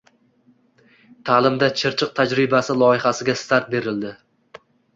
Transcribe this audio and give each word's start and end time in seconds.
“Ta’limda 1.31 1.69
Chirchiq 1.83 2.15
tajribasi" 2.21 2.79
loyihasiga 2.85 3.39
start 3.45 3.73
berildi 3.77 4.17